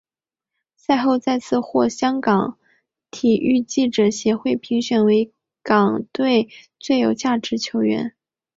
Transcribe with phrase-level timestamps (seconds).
[0.75, 2.57] 赛后再次获香港
[3.11, 5.31] 体育记者协会评选为
[5.61, 8.11] 港队最有价值球员。